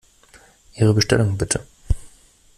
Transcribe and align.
Ihre 0.73 0.95
Bestellung, 0.95 1.37
bitte! 1.37 1.63